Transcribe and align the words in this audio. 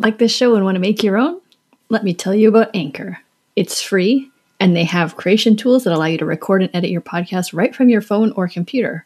Like 0.00 0.16
this 0.16 0.34
show 0.34 0.54
and 0.54 0.64
want 0.64 0.76
to 0.76 0.80
make 0.80 1.02
your 1.02 1.18
own? 1.18 1.42
Let 1.90 2.04
me 2.04 2.14
tell 2.14 2.34
you 2.34 2.48
about 2.48 2.74
Anchor. 2.74 3.18
It's 3.54 3.82
free, 3.82 4.30
and 4.58 4.74
they 4.74 4.84
have 4.84 5.18
creation 5.18 5.56
tools 5.56 5.84
that 5.84 5.92
allow 5.92 6.06
you 6.06 6.16
to 6.16 6.24
record 6.24 6.62
and 6.62 6.70
edit 6.72 6.88
your 6.88 7.02
podcast 7.02 7.52
right 7.52 7.74
from 7.74 7.90
your 7.90 8.00
phone 8.00 8.32
or 8.32 8.48
computer. 8.48 9.04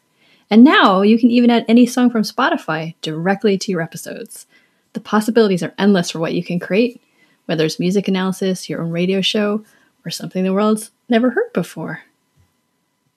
And 0.51 0.63
now 0.63 1.03
you 1.03 1.19
can 1.19 1.33
even 1.33 1.51
add 1.51 1.65
any 1.67 1.85
song 1.85 2.11
from 2.11 2.23
Spotify 2.23 2.95
directly 3.03 3.59
to 3.59 3.73
your 3.73 3.81
episodes. 3.81 4.47
The 4.93 5.01
possibilities 5.01 5.65
are 5.65 5.75
endless 5.79 6.13
for 6.13 6.21
what 6.21 6.35
you 6.35 6.45
can 6.45 6.61
create, 6.61 7.03
whether 7.47 7.65
it's 7.65 7.81
music 7.81 8.07
analysis, 8.07 8.71
your 8.71 8.81
own 8.81 8.93
radio 8.93 9.21
show, 9.21 9.65
or 10.05 10.13
something 10.13 10.45
the 10.45 10.53
world's 10.53 10.93
never 11.09 11.31
heard 11.31 11.53
before. 11.53 12.03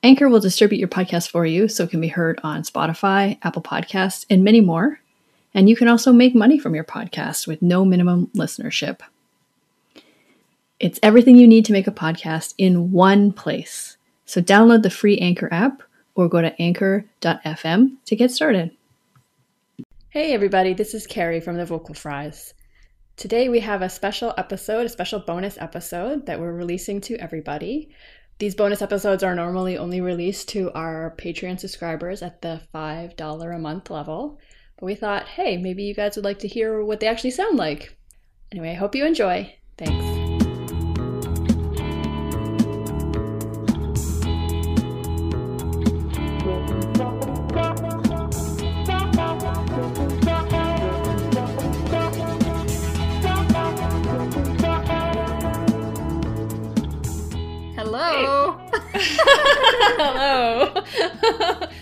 Anchor 0.02 0.30
will 0.30 0.40
distribute 0.40 0.80
your 0.80 0.88
podcast 0.88 1.30
for 1.30 1.46
you 1.46 1.68
so 1.68 1.84
it 1.84 1.92
can 1.92 2.02
be 2.02 2.08
heard 2.08 2.40
on 2.44 2.64
Spotify, 2.64 3.38
Apple 3.44 3.62
Podcasts, 3.62 4.26
and 4.32 4.44
many 4.44 4.62
more. 4.62 5.00
And 5.58 5.68
you 5.68 5.76
can 5.76 5.88
also 5.88 6.14
make 6.14 6.36
money 6.36 6.60
from 6.60 6.76
your 6.76 6.84
podcast 6.84 7.48
with 7.48 7.64
no 7.64 7.84
minimum 7.84 8.28
listenership. 8.38 9.00
It's 10.80 11.00
everything 11.02 11.36
you 11.36 11.48
need 11.48 11.66
to 11.66 11.72
make 11.72 11.88
a 11.88 11.92
podcast 11.92 12.54
in 12.60 12.92
one 12.92 13.32
place. 13.32 13.98
So 14.24 14.40
download 14.40 14.84
the 14.84 14.92
free 14.92 15.18
Anchor 15.18 15.52
app 15.52 15.82
or 16.14 16.30
go 16.30 16.44
to 16.44 16.62
anchor.fm 16.62 17.94
to 18.06 18.16
get 18.16 18.30
started. 18.30 18.70
Hey 20.10 20.32
everybody, 20.32 20.76
this 20.76 20.94
is 20.94 21.08
Carrie 21.08 21.42
from 21.42 21.58
the 21.58 21.66
Vocal 21.66 21.96
Fries. 21.96 22.54
Today 23.16 23.50
we 23.50 23.62
have 23.62 23.82
a 23.82 23.90
special 23.90 24.36
episode, 24.38 24.86
a 24.86 24.90
special 24.90 25.22
bonus 25.22 25.58
episode 25.58 26.28
that 26.28 26.40
we're 26.40 26.54
releasing 26.54 27.02
to 27.02 27.18
everybody. 27.18 27.90
These 28.38 28.54
bonus 28.54 28.84
episodes 28.84 29.24
are 29.24 29.34
normally 29.34 29.76
only 29.80 30.02
released 30.02 30.50
to 30.50 30.72
our 30.74 31.16
Patreon 31.18 31.60
subscribers 31.60 32.22
at 32.22 32.44
the 32.44 32.62
$5 32.76 33.56
a 33.56 33.58
month 33.58 33.90
level. 33.90 34.38
But 34.80 34.86
we 34.86 34.94
thought, 34.94 35.28
hey, 35.28 35.58
maybe 35.58 35.82
you 35.84 35.96
guys 35.96 36.16
would 36.16 36.26
like 36.26 36.38
to 36.40 36.48
hear 36.48 36.84
what 36.84 37.00
they 37.00 37.08
actually 37.08 37.32
sound 37.32 37.58
like. 37.58 37.98
Anyway, 38.52 38.70
I 38.70 38.76
hope 38.76 38.94
you 38.94 39.06
enjoy. 39.06 39.56
Thanks. 39.76 40.06
Hello. 57.76 58.60
Hello. 59.98 60.84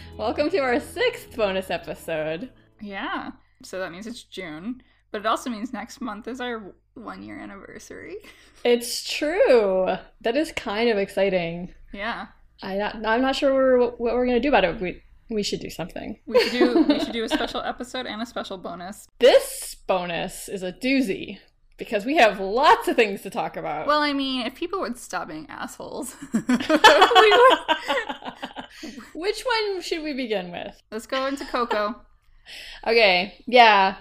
Welcome 0.17 0.49
to 0.51 0.59
our 0.59 0.79
sixth 0.79 1.35
bonus 1.35 1.69
episode. 1.69 2.49
Yeah. 2.81 3.31
So 3.63 3.79
that 3.79 3.91
means 3.91 4.07
it's 4.07 4.23
June, 4.23 4.81
but 5.11 5.21
it 5.21 5.25
also 5.25 5.49
means 5.49 5.73
next 5.73 6.01
month 6.01 6.27
is 6.27 6.41
our 6.41 6.75
one 6.93 7.23
year 7.23 7.39
anniversary. 7.39 8.17
It's 8.63 9.07
true. 9.07 9.95
That 10.21 10.35
is 10.35 10.51
kind 10.53 10.89
of 10.89 10.97
exciting. 10.97 11.71
Yeah. 11.93 12.27
I 12.63 12.77
not, 12.77 12.95
I'm 13.05 13.21
not 13.21 13.35
sure 13.35 13.53
we're, 13.53 13.79
what 13.79 14.15
we're 14.15 14.25
going 14.25 14.37
to 14.37 14.39
do 14.39 14.49
about 14.49 14.63
it. 14.63 14.81
We 14.81 15.03
we 15.29 15.43
should 15.43 15.59
do 15.59 15.69
something. 15.69 16.19
We 16.25 16.39
should 16.49 16.51
do 16.51 16.83
we 16.83 16.99
should 16.99 17.13
do 17.13 17.23
a 17.23 17.29
special 17.29 17.61
episode 17.65 18.07
and 18.07 18.23
a 18.23 18.25
special 18.25 18.57
bonus. 18.57 19.07
This 19.19 19.75
bonus 19.87 20.49
is 20.49 20.63
a 20.63 20.71
doozy 20.71 21.37
because 21.77 22.05
we 22.05 22.17
have 22.17 22.39
lots 22.39 22.87
of 22.87 22.95
things 22.95 23.21
to 23.21 23.29
talk 23.29 23.57
about. 23.57 23.85
Well, 23.87 24.01
I 24.01 24.13
mean, 24.13 24.45
if 24.45 24.55
people 24.55 24.79
would 24.79 24.97
stop 24.97 25.27
being 25.27 25.45
assholes. 25.49 26.15
Which 29.13 29.43
one 29.43 29.81
should 29.81 30.03
we 30.03 30.13
begin 30.13 30.51
with? 30.51 30.81
Let's 30.91 31.07
go 31.07 31.25
into 31.27 31.45
Koko. 31.45 31.95
Okay, 32.85 33.33
yeah. 33.45 33.95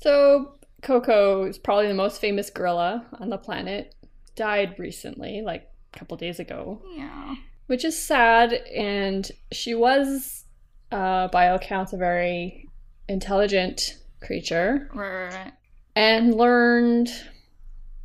So 0.00 0.54
Koko 0.82 1.44
is 1.44 1.58
probably 1.58 1.88
the 1.88 1.94
most 1.94 2.20
famous 2.20 2.50
gorilla 2.50 3.06
on 3.20 3.30
the 3.30 3.38
planet. 3.38 3.94
Died 4.36 4.74
recently, 4.78 5.42
like 5.42 5.68
a 5.94 5.98
couple 5.98 6.16
days 6.16 6.38
ago. 6.40 6.82
Yeah. 6.96 7.34
which 7.66 7.84
is 7.84 8.00
sad. 8.00 8.52
And 8.52 9.30
she 9.52 9.74
was, 9.74 10.44
uh, 10.92 11.28
by 11.28 11.48
all 11.48 11.56
accounts, 11.56 11.92
a 11.92 11.96
very 11.96 12.68
intelligent 13.08 13.96
creature 14.20 14.88
Right, 14.94 15.08
right, 15.26 15.34
right. 15.34 15.52
and 15.94 16.34
learned, 16.34 17.10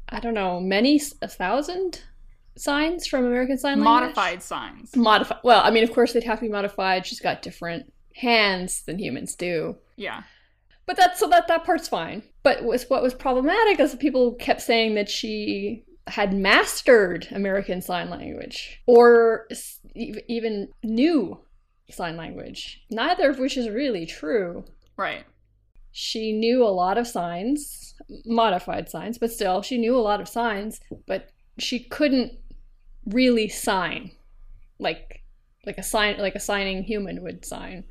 I 0.09 0.19
don't 0.19 0.33
know, 0.33 0.59
many, 0.59 1.01
a 1.21 1.27
thousand 1.27 2.01
signs 2.57 3.07
from 3.07 3.25
American 3.25 3.57
Sign 3.57 3.79
Language. 3.79 3.85
Modified 4.15 4.43
signs. 4.43 4.95
Modified. 4.95 5.39
Well, 5.43 5.61
I 5.63 5.71
mean, 5.71 5.83
of 5.83 5.93
course, 5.93 6.13
they'd 6.13 6.23
have 6.23 6.39
to 6.39 6.45
be 6.45 6.51
modified. 6.51 7.05
She's 7.05 7.19
got 7.21 7.41
different 7.41 7.91
hands 8.15 8.81
than 8.83 8.99
humans 8.99 9.35
do. 9.35 9.77
Yeah. 9.95 10.23
But 10.85 10.97
that's 10.97 11.19
so 11.19 11.27
that 11.27 11.47
that 11.47 11.65
part's 11.65 11.87
fine. 11.87 12.23
But 12.43 12.63
was 12.63 12.89
what 12.89 13.03
was 13.03 13.13
problematic 13.13 13.79
is 13.79 13.91
that 13.91 13.99
people 13.99 14.33
kept 14.33 14.61
saying 14.61 14.95
that 14.95 15.09
she 15.09 15.85
had 16.07 16.33
mastered 16.33 17.27
American 17.31 17.81
Sign 17.81 18.09
Language 18.09 18.81
or 18.87 19.47
even 19.95 20.69
knew 20.83 21.39
sign 21.91 22.17
language. 22.17 22.81
Neither 22.89 23.29
of 23.29 23.39
which 23.39 23.57
is 23.57 23.69
really 23.69 24.05
true. 24.05 24.65
Right. 24.97 25.25
She 25.91 26.31
knew 26.33 26.63
a 26.63 26.69
lot 26.69 26.97
of 26.97 27.07
signs, 27.07 27.95
modified 28.25 28.89
signs, 28.89 29.17
but 29.17 29.31
still, 29.31 29.61
she 29.61 29.77
knew 29.77 29.95
a 29.97 30.01
lot 30.01 30.21
of 30.21 30.27
signs, 30.27 30.79
but 31.07 31.29
she 31.57 31.79
couldn't 31.79 32.33
really 33.05 33.47
sign 33.47 34.11
like 34.77 35.23
like 35.65 35.77
a 35.77 35.83
sign 35.83 36.17
like 36.19 36.35
a 36.35 36.39
signing 36.39 36.83
human 36.83 37.23
would 37.23 37.43
sign. 37.43 37.83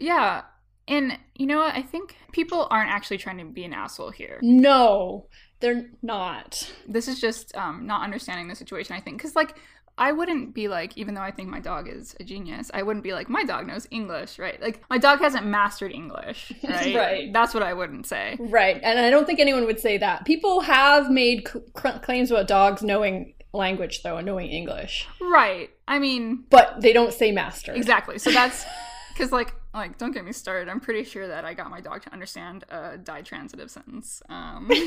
Yeah. 0.00 0.42
And 0.88 1.18
you 1.36 1.46
know 1.46 1.58
what? 1.58 1.74
I 1.74 1.82
think 1.82 2.16
people 2.32 2.66
aren't 2.70 2.90
actually 2.90 3.18
trying 3.18 3.38
to 3.38 3.44
be 3.44 3.64
an 3.64 3.72
asshole 3.72 4.10
here. 4.10 4.38
No, 4.42 5.26
they're 5.60 5.90
not. 6.02 6.72
this 6.88 7.06
is 7.06 7.20
just 7.20 7.54
um, 7.56 7.86
not 7.86 8.02
understanding 8.02 8.48
the 8.48 8.54
situation 8.54 8.96
i 8.96 9.00
think 9.00 9.18
because 9.18 9.36
like 9.36 9.56
i 9.98 10.10
wouldn't 10.10 10.54
be 10.54 10.68
like 10.68 10.96
even 10.96 11.12
though 11.14 11.20
i 11.20 11.30
think 11.30 11.48
my 11.50 11.60
dog 11.60 11.86
is 11.86 12.16
a 12.18 12.24
genius 12.24 12.70
i 12.72 12.82
wouldn't 12.82 13.02
be 13.04 13.12
like 13.12 13.28
my 13.28 13.44
dog 13.44 13.66
knows 13.66 13.86
english 13.90 14.38
right 14.38 14.58
like 14.62 14.82
my 14.88 14.96
dog 14.96 15.18
hasn't 15.18 15.44
mastered 15.44 15.92
english 15.92 16.50
right 16.64 16.96
Right. 16.96 17.32
that's 17.32 17.52
what 17.52 17.62
i 17.62 17.74
wouldn't 17.74 18.06
say 18.06 18.38
Right, 18.40 18.80
and 18.82 18.98
I 18.98 19.10
don't 19.10 19.26
think 19.26 19.38
anyone 19.38 19.66
would 19.66 19.80
say 19.80 19.98
that. 19.98 20.24
People 20.24 20.60
have 20.62 21.10
made 21.10 21.46
c- 21.46 21.60
claims 21.74 22.30
about 22.30 22.48
dogs 22.48 22.82
knowing 22.82 23.34
language, 23.52 24.02
though, 24.02 24.16
and 24.16 24.24
knowing 24.24 24.48
English, 24.48 25.06
right 25.20 25.68
i 25.86 25.98
mean 25.98 26.44
but 26.48 26.80
they 26.80 26.94
don't 26.94 27.12
say 27.12 27.32
master. 27.32 27.72
exactly 27.74 28.16
so 28.18 28.30
that's 28.30 28.64
because 29.12 29.30
like 29.30 29.52
like 29.74 29.98
don't 29.98 30.12
get 30.12 30.24
me 30.24 30.32
started. 30.32 30.68
I'm 30.68 30.80
pretty 30.80 31.04
sure 31.04 31.26
that 31.28 31.44
i 31.44 31.54
got 31.54 31.70
my 31.70 31.80
dog 31.80 32.02
to 32.02 32.12
understand 32.12 32.64
a 32.70 32.98
ditransitive 32.98 33.70
sentence 33.70 34.22
um 34.28 34.68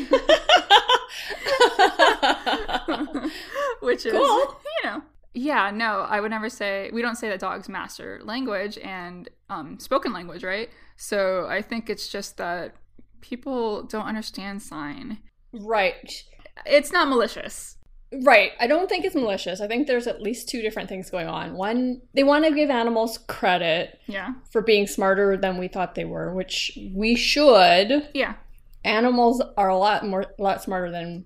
which 3.81 4.05
is 4.05 4.13
Cool. 4.13 4.57
you 4.83 4.89
know. 4.89 5.01
Yeah 5.33 5.71
no 5.71 6.01
i 6.09 6.19
would 6.19 6.31
never 6.31 6.49
say 6.49 6.89
we 6.93 7.01
don't 7.01 7.15
say 7.15 7.29
that 7.29 7.39
dogs 7.39 7.69
master 7.69 8.19
language 8.23 8.77
and 8.79 9.29
um, 9.49 9.79
spoken 9.79 10.13
language 10.13 10.43
right? 10.43 10.69
So 10.97 11.47
i 11.47 11.61
think 11.61 11.89
it's 11.89 12.07
just 12.07 12.37
that 12.37 12.75
people 13.21 13.83
don't 13.83 14.05
understand 14.05 14.61
sign. 14.61 15.19
Right, 15.53 16.23
it's 16.65 16.91
not 16.91 17.07
malicious 17.07 17.77
right. 18.21 18.51
I 18.59 18.67
don't 18.67 18.87
think 18.87 19.05
it's 19.05 19.15
malicious. 19.15 19.61
I 19.61 19.67
think 19.67 19.87
there's 19.87 20.07
at 20.07 20.21
least 20.21 20.49
two 20.49 20.61
different 20.61 20.89
things 20.89 21.09
going 21.09 21.27
on. 21.27 21.53
One, 21.55 22.01
they 22.13 22.23
want 22.23 22.45
to 22.45 22.51
give 22.51 22.69
animals 22.69 23.17
credit 23.27 23.99
yeah. 24.07 24.33
for 24.51 24.61
being 24.61 24.87
smarter 24.87 25.37
than 25.37 25.57
we 25.57 25.67
thought 25.67 25.95
they 25.95 26.05
were, 26.05 26.33
which 26.33 26.77
we 26.93 27.15
should. 27.15 28.09
yeah. 28.13 28.35
Animals 28.85 29.41
are 29.57 29.69
a 29.69 29.77
lot 29.77 30.05
more 30.05 30.25
a 30.37 30.43
lot 30.43 30.61
smarter 30.61 30.91
than 30.91 31.23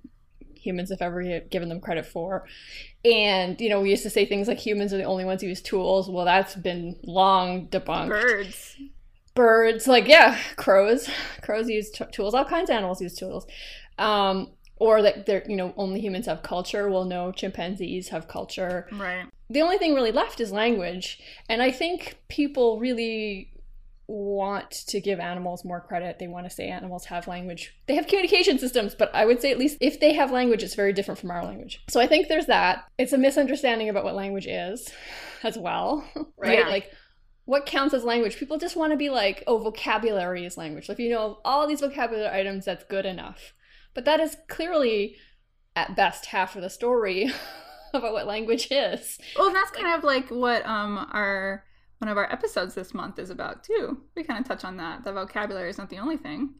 humans 0.67 0.91
if 0.91 1.01
ever 1.01 1.39
given 1.49 1.69
them 1.69 1.79
credit 1.79 2.05
for. 2.05 2.45
And 3.05 3.59
you 3.59 3.69
know 3.69 3.81
we 3.81 3.89
used 3.89 4.03
to 4.03 4.09
say 4.09 4.25
things 4.25 4.47
like 4.47 4.59
humans 4.59 4.93
are 4.93 4.97
the 4.97 5.05
only 5.05 5.25
ones 5.25 5.41
who 5.41 5.47
use 5.47 5.61
tools. 5.61 6.09
Well 6.09 6.25
that's 6.25 6.55
been 6.55 6.99
long 7.03 7.67
debunked. 7.69 8.09
Birds. 8.09 8.75
Birds 9.33 9.87
like 9.87 10.07
yeah 10.07 10.37
crows. 10.55 11.09
Crows 11.41 11.69
use 11.69 11.89
t- 11.89 12.05
tools. 12.11 12.33
All 12.33 12.45
kinds 12.45 12.69
of 12.69 12.75
animals 12.75 13.01
use 13.01 13.15
tools. 13.15 13.47
Um 13.97 14.51
or 14.79 15.01
that 15.01 15.25
they're 15.25 15.43
you 15.47 15.55
know 15.55 15.73
only 15.77 15.99
humans 15.99 16.25
have 16.25 16.43
culture. 16.43 16.89
Well 16.89 17.05
no 17.05 17.31
chimpanzees 17.31 18.09
have 18.09 18.27
culture. 18.27 18.87
Right. 18.91 19.25
The 19.49 19.61
only 19.61 19.77
thing 19.77 19.93
really 19.93 20.11
left 20.11 20.39
is 20.39 20.51
language. 20.51 21.19
And 21.49 21.61
i 21.61 21.71
think 21.71 22.17
people 22.27 22.79
really 22.79 23.51
want 24.09 24.71
to 24.71 25.01
give 25.01 25.19
animals 25.19 25.65
more 25.65 25.81
credit. 25.81 26.17
They 26.17 26.27
want 26.27 26.45
to 26.45 26.49
say 26.49 26.69
animals 26.69 27.05
have 27.05 27.27
language. 27.27 27.75
They 27.87 27.95
have 27.95 28.07
communication 28.07 28.57
systems 28.59 28.95
but 28.95 29.13
i 29.13 29.25
would 29.25 29.41
say 29.41 29.51
at 29.51 29.57
least 29.57 29.77
if 29.81 29.99
they 29.99 30.13
have 30.13 30.31
language 30.31 30.63
it's 30.63 30.75
very 30.75 30.93
different 30.93 31.19
from 31.19 31.31
our 31.31 31.43
language. 31.43 31.81
So 31.89 31.99
i 31.99 32.07
think 32.07 32.27
there's 32.27 32.47
that. 32.47 32.85
It's 32.97 33.13
a 33.13 33.17
misunderstanding 33.17 33.89
about 33.89 34.03
what 34.03 34.15
language 34.15 34.47
is 34.47 34.89
as 35.43 35.57
well 35.57 36.05
right? 36.37 36.59
Yeah. 36.59 36.67
like 36.67 36.91
what 37.45 37.65
counts 37.65 37.93
as 37.93 38.03
language? 38.03 38.35
People 38.35 38.57
just 38.57 38.75
want 38.75 38.91
to 38.91 38.97
be 38.97 39.09
like 39.09 39.43
oh 39.47 39.57
vocabulary 39.57 40.45
is 40.45 40.57
language. 40.57 40.89
If 40.89 40.99
you 40.99 41.09
know 41.09 41.39
all 41.45 41.65
these 41.65 41.79
vocabulary 41.79 42.27
items 42.37 42.65
that's 42.65 42.83
good 42.83 43.05
enough 43.05 43.53
but 43.97 44.05
that 44.05 44.19
is 44.19 44.37
clearly 44.47 45.15
at 45.75 45.95
best 45.95 46.27
half 46.27 46.55
of 46.55 46.61
the 46.61 46.69
story 46.69 47.31
about 47.93 48.13
what 48.13 48.27
language 48.27 48.67
is 48.69 49.17
well 49.37 49.51
that's 49.51 49.71
kind 49.71 49.95
of 49.97 50.03
like 50.03 50.29
what 50.29 50.65
um 50.65 51.07
our 51.11 51.63
one 51.97 52.09
of 52.09 52.17
our 52.17 52.31
episodes 52.31 52.75
this 52.75 52.93
month 52.93 53.17
is 53.17 53.31
about 53.31 53.63
too 53.63 53.97
we 54.15 54.23
kind 54.23 54.39
of 54.39 54.47
touch 54.47 54.63
on 54.63 54.77
that 54.77 55.03
the 55.03 55.11
vocabulary 55.11 55.69
is 55.69 55.77
not 55.77 55.89
the 55.89 55.97
only 55.97 56.17
thing 56.17 56.53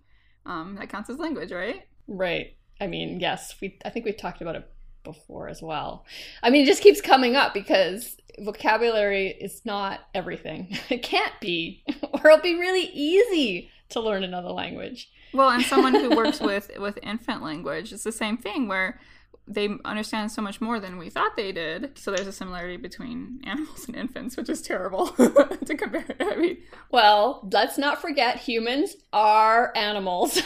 um, 0.47 0.75
that 0.75 0.89
counts 0.89 1.09
as 1.09 1.19
language, 1.19 1.51
right? 1.51 1.83
Right. 2.07 2.55
I 2.79 2.87
mean, 2.87 3.19
yes, 3.19 3.55
we 3.61 3.77
I 3.85 3.89
think 3.89 4.05
we've 4.05 4.17
talked 4.17 4.41
about 4.41 4.55
it 4.55 4.67
before 5.03 5.49
as 5.49 5.61
well. 5.61 6.05
I 6.41 6.49
mean, 6.49 6.63
it 6.63 6.67
just 6.67 6.83
keeps 6.83 7.01
coming 7.01 7.35
up 7.35 7.53
because 7.53 8.17
vocabulary 8.39 9.27
is 9.29 9.61
not 9.65 10.01
everything. 10.13 10.77
It 10.89 11.03
can't 11.03 11.33
be, 11.41 11.83
or 12.13 12.27
it'll 12.27 12.41
be 12.41 12.55
really 12.55 12.89
easy 12.93 13.69
to 13.89 13.99
learn 13.99 14.23
another 14.23 14.49
language. 14.49 15.09
Well, 15.33 15.49
and 15.49 15.63
someone 15.63 15.93
who 15.93 16.15
works 16.15 16.39
with 16.39 16.71
with 16.77 16.99
infant 17.03 17.43
language, 17.43 17.93
it's 17.93 18.03
the 18.03 18.11
same 18.11 18.37
thing 18.37 18.67
where 18.67 18.99
they 19.47 19.69
understand 19.85 20.31
so 20.31 20.41
much 20.41 20.59
more 20.59 20.79
than 20.79 20.97
we 20.97 21.09
thought 21.09 21.37
they 21.37 21.51
did. 21.51 21.97
So 21.97 22.11
there's 22.11 22.27
a 22.27 22.33
similarity 22.33 22.77
between 22.77 23.39
animals 23.45 23.87
and 23.87 23.95
infants, 23.95 24.35
which 24.35 24.49
is 24.49 24.61
terrible 24.61 25.07
to 25.65 25.75
compare. 25.75 26.05
I 26.19 26.35
mean, 26.35 26.57
well, 26.91 27.47
let's 27.51 27.77
not 27.77 28.01
forget 28.01 28.37
humans 28.37 28.95
are 29.13 29.71
animals. 29.75 30.41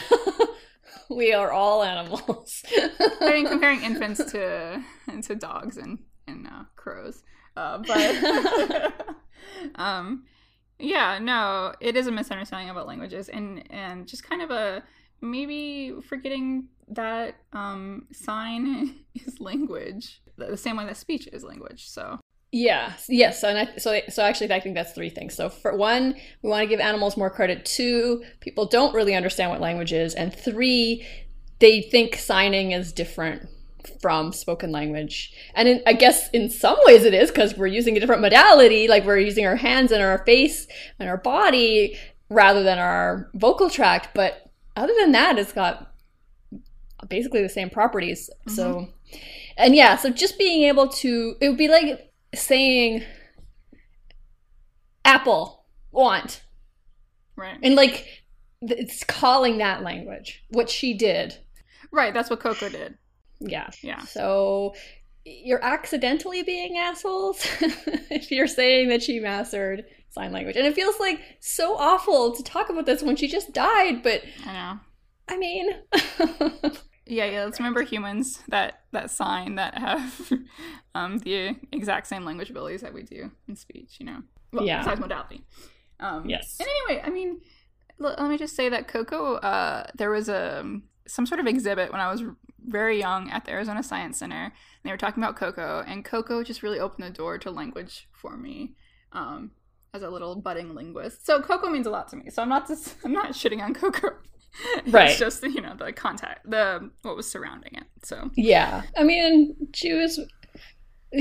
we 1.10 1.32
are 1.32 1.50
all 1.50 1.82
animals. 1.82 2.62
I 3.20 3.32
mean, 3.32 3.46
comparing 3.48 3.82
infants 3.82 4.22
to 4.32 4.82
to 5.22 5.34
dogs 5.34 5.76
and 5.76 5.98
and 6.26 6.46
uh, 6.46 6.64
crows, 6.76 7.22
uh, 7.56 7.78
but 7.78 8.94
um, 9.74 10.24
yeah, 10.78 11.18
no, 11.18 11.74
it 11.80 11.96
is 11.96 12.06
a 12.06 12.12
misunderstanding 12.12 12.70
about 12.70 12.86
languages, 12.86 13.28
and 13.28 13.64
and 13.70 14.06
just 14.06 14.28
kind 14.28 14.42
of 14.42 14.50
a 14.50 14.82
maybe 15.20 15.94
forgetting 16.08 16.68
that 16.88 17.36
um, 17.52 18.06
sign 18.12 18.96
is 19.14 19.40
language 19.40 20.22
the 20.36 20.56
same 20.56 20.76
way 20.76 20.86
that 20.86 20.96
speech 20.96 21.28
is 21.32 21.44
language. 21.44 21.88
So 21.88 22.18
yeah, 22.50 22.92
yes, 23.08 23.42
and 23.42 23.58
I, 23.58 23.76
so 23.76 24.00
so 24.10 24.22
actually, 24.22 24.52
I 24.52 24.60
think 24.60 24.74
that's 24.74 24.92
three 24.92 25.08
things. 25.08 25.34
So 25.34 25.48
for 25.48 25.74
one, 25.76 26.14
we 26.42 26.50
want 26.50 26.62
to 26.62 26.66
give 26.66 26.80
animals 26.80 27.16
more 27.16 27.30
credit. 27.30 27.64
Two, 27.64 28.22
people 28.40 28.66
don't 28.66 28.94
really 28.94 29.14
understand 29.14 29.50
what 29.50 29.60
language 29.60 29.92
is, 29.92 30.14
and 30.14 30.34
three, 30.34 31.06
they 31.60 31.80
think 31.80 32.16
signing 32.16 32.72
is 32.72 32.92
different 32.92 33.48
from 34.00 34.32
spoken 34.32 34.72
language. 34.72 35.32
And 35.54 35.68
in, 35.68 35.82
I 35.86 35.92
guess 35.92 36.30
in 36.30 36.50
some 36.50 36.78
ways 36.84 37.04
it 37.04 37.14
is 37.14 37.30
because 37.30 37.56
we're 37.56 37.66
using 37.66 37.96
a 37.96 38.00
different 38.00 38.22
modality, 38.22 38.88
like 38.88 39.04
we're 39.04 39.18
using 39.18 39.46
our 39.46 39.56
hands 39.56 39.92
and 39.92 40.02
our 40.02 40.24
face 40.24 40.66
and 40.98 41.08
our 41.08 41.16
body 41.16 41.98
rather 42.28 42.62
than 42.62 42.78
our 42.78 43.30
vocal 43.34 43.70
tract. 43.70 44.08
But 44.14 44.50
other 44.76 44.94
than 45.00 45.12
that, 45.12 45.38
it's 45.38 45.52
got 45.52 45.92
basically 47.08 47.42
the 47.42 47.48
same 47.48 47.70
properties. 47.70 48.30
Mm-hmm. 48.46 48.54
So, 48.54 48.88
and 49.56 49.74
yeah, 49.74 49.96
so 49.96 50.10
just 50.10 50.38
being 50.38 50.62
able 50.64 50.88
to, 50.88 51.36
it 51.40 51.48
would 51.48 51.58
be 51.58 51.68
like 51.68 52.12
saying 52.34 53.02
apple 55.04 55.64
want 55.90 56.42
right 57.36 57.58
and 57.62 57.74
like 57.74 58.06
it's 58.62 59.04
calling 59.04 59.58
that 59.58 59.82
language 59.82 60.44
what 60.50 60.70
she 60.70 60.94
did 60.94 61.36
right 61.90 62.14
that's 62.14 62.30
what 62.30 62.40
Koko 62.40 62.68
did 62.68 62.96
yeah 63.48 63.70
yeah 63.82 64.00
so 64.00 64.74
you're 65.24 65.62
accidentally 65.64 66.42
being 66.42 66.76
assholes 66.78 67.46
if 68.10 68.30
you're 68.30 68.46
saying 68.46 68.88
that 68.88 69.02
she 69.02 69.20
mastered 69.20 69.84
sign 70.10 70.32
language 70.32 70.56
and 70.56 70.66
it 70.66 70.74
feels 70.74 70.98
like 71.00 71.20
so 71.40 71.76
awful 71.76 72.34
to 72.34 72.42
talk 72.42 72.68
about 72.68 72.86
this 72.86 73.02
when 73.02 73.16
she 73.16 73.28
just 73.28 73.52
died 73.52 74.02
but 74.02 74.22
i 74.46 74.52
know 74.52 74.78
i 75.28 75.36
mean 75.36 75.70
Yeah, 77.06 77.26
yeah. 77.26 77.44
Let's 77.44 77.58
remember 77.58 77.82
humans 77.82 78.42
that 78.48 78.80
that 78.92 79.10
sign 79.10 79.56
that 79.56 79.76
have 79.76 80.32
um, 80.94 81.18
the 81.18 81.56
exact 81.72 82.06
same 82.06 82.24
language 82.24 82.50
abilities 82.50 82.80
that 82.82 82.94
we 82.94 83.02
do 83.02 83.30
in 83.48 83.56
speech. 83.56 83.96
You 83.98 84.06
know, 84.06 84.22
well, 84.52 84.64
yeah. 84.64 84.78
besides 84.78 85.00
modality. 85.00 85.44
Um, 86.00 86.28
yes. 86.28 86.56
And 86.58 86.68
anyway, 86.68 87.02
I 87.04 87.10
mean, 87.10 87.40
let, 87.98 88.20
let 88.20 88.30
me 88.30 88.38
just 88.38 88.54
say 88.54 88.68
that 88.68 88.88
Koko. 88.88 89.34
Uh, 89.36 89.86
there 89.94 90.10
was 90.10 90.28
a 90.28 90.60
um, 90.60 90.84
some 91.06 91.26
sort 91.26 91.40
of 91.40 91.46
exhibit 91.46 91.90
when 91.90 92.00
I 92.00 92.10
was 92.10 92.22
very 92.66 92.98
young 92.98 93.30
at 93.30 93.44
the 93.44 93.52
Arizona 93.52 93.82
Science 93.82 94.18
Center. 94.18 94.44
And 94.44 94.52
they 94.84 94.90
were 94.90 94.96
talking 94.96 95.22
about 95.22 95.36
Koko, 95.36 95.84
and 95.86 96.04
Koko 96.04 96.42
just 96.42 96.62
really 96.62 96.78
opened 96.78 97.04
the 97.06 97.10
door 97.10 97.38
to 97.38 97.50
language 97.50 98.08
for 98.12 98.36
me. 98.36 98.74
Um, 99.12 99.50
as 99.94 100.02
a 100.02 100.08
little 100.08 100.36
budding 100.36 100.74
linguist, 100.74 101.26
so 101.26 101.40
Koko 101.42 101.68
means 101.68 101.86
a 101.86 101.90
lot 101.90 102.08
to 102.08 102.16
me. 102.16 102.30
So 102.30 102.42
I'm 102.42 102.48
not 102.48 102.66
just 102.66 102.96
I'm 103.04 103.12
not 103.12 103.32
shitting 103.32 103.62
on 103.62 103.74
Koko. 103.74 104.08
Right. 104.86 105.08
it's 105.08 105.18
just 105.18 105.42
you 105.42 105.62
know 105.62 105.74
the 105.74 105.94
contact 105.94 106.50
the 106.50 106.90
what 107.00 107.16
was 107.16 107.26
surrounding 107.26 107.74
it 107.74 107.84
so. 108.02 108.30
Yeah. 108.36 108.82
I 108.98 109.02
mean 109.02 109.56
she 109.72 109.94
was 109.94 110.20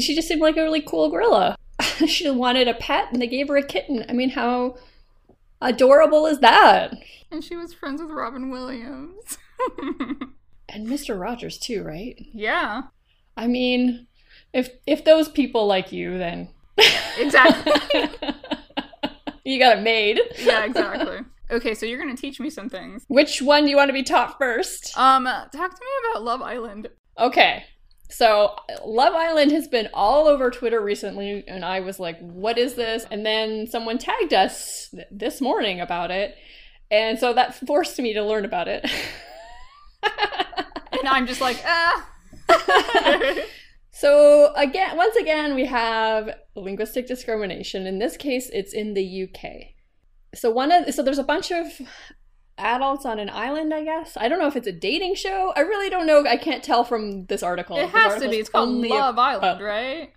she 0.01 0.13
just 0.15 0.27
seemed 0.27 0.41
like 0.41 0.57
a 0.57 0.63
really 0.63 0.81
cool 0.81 1.09
gorilla. 1.09 1.55
She 2.07 2.29
wanted 2.29 2.67
a 2.67 2.73
pet 2.73 3.05
and 3.13 3.21
they 3.21 3.27
gave 3.27 3.47
her 3.47 3.55
a 3.55 3.63
kitten. 3.65 4.05
I 4.09 4.11
mean 4.11 4.31
how 4.31 4.75
adorable 5.61 6.25
is 6.25 6.39
that? 6.39 6.94
And 7.31 7.41
she 7.41 7.55
was 7.55 7.73
friends 7.73 8.01
with 8.01 8.11
robin 8.11 8.49
williams 8.49 9.37
and 10.71 10.88
mr 10.88 11.19
rogers 11.19 11.57
too 11.57 11.83
right 11.83 12.19
yeah 12.33 12.83
i 13.38 13.47
mean 13.47 14.07
if 14.53 14.69
if 14.88 15.03
those 15.03 15.29
people 15.29 15.68
like 15.68 15.91
you 15.91 16.18
then 16.18 16.50
exactly 17.19 17.71
you 19.44 19.59
got 19.59 19.77
it 19.77 19.81
made 19.81 20.19
yeah 20.39 20.65
exactly 20.65 21.19
Okay, 21.51 21.75
so 21.75 21.85
you're 21.85 22.00
gonna 22.00 22.15
teach 22.15 22.39
me 22.39 22.50
some 22.50 22.69
things. 22.69 23.03
Which 23.09 23.41
one 23.41 23.65
do 23.65 23.69
you 23.69 23.75
want 23.75 23.89
to 23.89 23.94
be 23.94 24.03
taught 24.03 24.38
first? 24.38 24.97
Um, 24.97 25.25
talk 25.25 25.51
to 25.51 25.59
me 25.59 26.09
about 26.09 26.23
Love 26.23 26.41
Island. 26.41 26.88
Okay. 27.19 27.65
So, 28.09 28.56
Love 28.85 29.13
Island 29.13 29.51
has 29.51 29.68
been 29.68 29.89
all 29.94 30.27
over 30.27 30.50
Twitter 30.50 30.81
recently, 30.81 31.45
and 31.47 31.63
I 31.63 31.79
was 31.79 32.00
like, 32.00 32.19
what 32.19 32.57
is 32.57 32.75
this? 32.75 33.06
And 33.09 33.25
then 33.25 33.68
someone 33.68 33.97
tagged 33.97 34.33
us 34.33 34.89
th- 34.91 35.07
this 35.12 35.39
morning 35.39 35.79
about 35.79 36.12
it. 36.12 36.35
And 36.89 37.18
so 37.18 37.33
that 37.33 37.56
forced 37.65 37.97
me 38.00 38.13
to 38.13 38.23
learn 38.23 38.44
about 38.44 38.68
it. 38.68 38.89
and 41.01 41.09
I'm 41.09 41.27
just 41.27 41.42
like, 41.42 41.62
ah. 41.65 42.07
so, 43.92 44.53
again, 44.56 44.98
once 44.98 45.15
again, 45.15 45.56
we 45.56 45.65
have 45.65 46.30
linguistic 46.56 47.07
discrimination. 47.07 47.86
In 47.86 48.00
this 48.00 48.18
case, 48.18 48.50
it's 48.51 48.74
in 48.74 48.94
the 48.94 49.24
UK 49.24 49.71
so 50.33 50.50
one 50.50 50.71
of 50.71 50.94
so 50.94 51.03
there's 51.03 51.19
a 51.19 51.24
bunch 51.24 51.51
of 51.51 51.81
adults 52.57 53.06
on 53.06 53.18
an 53.19 53.30
island 53.30 53.74
i 53.74 53.83
guess. 53.83 54.15
I 54.18 54.27
don't 54.27 54.39
know 54.39 54.48
if 54.48 54.56
it's 54.56 54.68
a 54.68 54.71
dating 54.71 55.15
show. 55.15 55.51
I 55.56 55.62
really 55.62 55.89
don't 55.89 56.06
know. 56.06 56.25
I 56.27 56.38
can't 56.38 56.63
tell 56.63 56.83
from 56.83 57.25
this 57.25 57.42
article. 57.42 57.77
It 57.77 57.89
has 57.89 58.21
to 58.21 58.30
be. 58.30 58.38
it's 58.38 58.50
called 58.50 58.69
love 58.69 59.18
a, 59.18 59.21
island 59.21 59.62
uh, 59.62 59.63
right? 59.63 60.13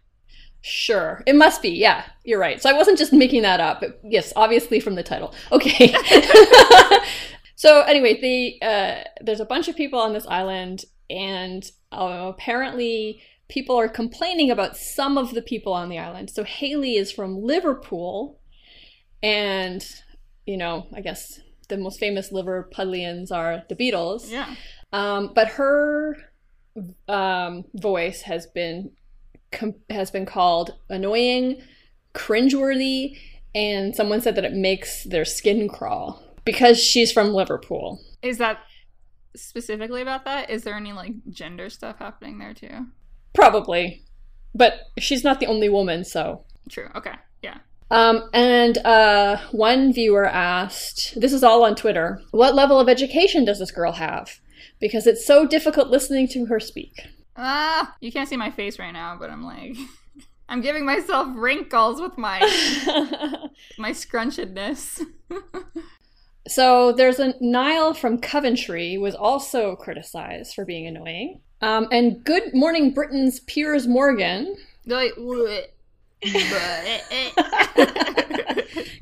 Sure. 0.61 1.23
It 1.27 1.37
must 1.37 1.63
be. 1.63 1.71
Yeah 1.71 2.05
you're 2.25 2.39
right. 2.39 2.61
So 2.61 2.71
i 2.71 2.73
wasn't 2.73 2.99
just 2.99 3.13
making 3.13 3.43
that 3.43 3.61
up. 3.61 3.83
Yes 4.03 4.33
obviously 4.37 4.81
from 4.81 4.95
the 4.95 5.03
title. 5.03 5.35
Okay 5.53 5.95
so 7.65 7.81
anyway 7.83 8.21
the 8.21 8.67
uh, 8.67 9.03
there's 9.21 9.41
a 9.41 9.45
bunch 9.45 9.69
of 9.69 9.77
people 9.77 9.99
on 9.99 10.13
this 10.13 10.27
island 10.27 10.85
and 11.11 11.71
uh, 11.93 12.33
apparently 12.35 13.21
people 13.49 13.77
are 13.77 13.89
complaining 13.89 14.51
about 14.51 14.77
some 14.77 15.19
of 15.19 15.35
the 15.35 15.43
people 15.43 15.73
on 15.73 15.89
the 15.89 15.99
island 15.99 16.31
so 16.31 16.45
Hayley 16.45 16.97
is 16.97 17.11
from 17.13 17.43
liverpool 17.43 18.41
and 19.23 19.85
you 20.47 20.57
know, 20.57 20.87
I 20.95 21.01
guess 21.01 21.41
the 21.69 21.77
most 21.77 21.99
famous 21.99 22.31
Liverpudlians 22.31 23.33
are 23.33 23.63
the 23.69 23.75
Beatles. 23.75 24.31
Yeah. 24.31 24.55
Um, 24.93 25.33
but 25.35 25.49
her 25.49 26.17
um, 27.09 27.65
voice 27.75 28.23
has 28.23 28.47
been 28.47 28.91
com- 29.51 29.81
has 29.91 30.11
been 30.11 30.27
called 30.27 30.75
annoying, 30.89 31.63
cringeworthy, 32.15 33.19
and 33.55 33.95
someone 33.95 34.21
said 34.21 34.37
that 34.37 34.45
it 34.45 34.53
makes 34.53 35.05
their 35.05 35.25
skin 35.25 35.69
crawl 35.69 36.23
because 36.45 36.83
she's 36.83 37.13
from 37.13 37.33
Liverpool. 37.33 38.01
Is 38.23 38.39
that 38.39 38.59
specifically 39.37 40.03
about 40.03 40.25
that? 40.25 40.51
Is 40.51 40.63
there 40.63 40.75
any 40.75 40.93
like 40.93 41.13
gender 41.31 41.69
stuff 41.71 41.99
happening 41.99 42.39
there 42.39 42.55
too? 42.55 42.87
Probably, 43.33 44.03
but 44.55 44.75
she's 44.99 45.25
not 45.25 45.41
the 45.41 45.47
only 45.47 45.69
woman, 45.69 46.05
so 46.05 46.45
true. 46.69 46.89
Okay, 46.95 47.15
yeah. 47.43 47.59
Um, 47.91 48.29
and 48.33 48.79
uh, 48.79 49.39
one 49.53 49.93
viewer 49.93 50.25
asked, 50.25 51.21
this 51.21 51.33
is 51.33 51.45
all 51.45 51.65
on 51.65 51.77
Twitter, 51.77 52.21
what 52.31 52.55
level 52.55 52.81
of 52.81 52.89
education 52.89 53.45
does 53.45 53.59
this 53.59 53.71
girl 53.71 53.93
have? 53.93 54.41
Because 54.81 55.07
it's 55.07 55.25
so 55.25 55.47
difficult 55.47 55.89
listening 55.89 56.27
to 56.29 56.47
her 56.47 56.59
speak. 56.59 57.09
Ah, 57.37 57.95
you 58.01 58.11
can't 58.11 58.29
see 58.29 58.37
my 58.37 58.51
face 58.51 58.79
right 58.79 58.93
now, 58.93 59.17
but 59.19 59.31
I'm 59.31 59.45
like, 59.45 59.77
I'm 60.49 60.61
giving 60.61 60.85
myself 60.85 61.29
wrinkles 61.35 62.01
with 62.01 62.17
my 62.19 62.41
my 63.79 63.93
scrunchedness. 63.93 65.01
so 66.47 66.93
there's 66.93 67.19
a 67.19 67.35
Niall 67.41 67.95
from 67.95 68.19
Coventry 68.19 68.99
was 68.99 69.15
also 69.15 69.77
criticized 69.77 70.55
for 70.55 70.65
being 70.65 70.87
annoying. 70.87 71.41
Um, 71.61 71.89
and 71.91 72.23
Good 72.23 72.55
Morning 72.55 72.93
Britain's 72.93 73.41
Piers 73.41 73.87
Morgan. 73.87 74.57
Like, 74.87 75.13